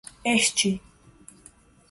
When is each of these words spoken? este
este 0.31 0.71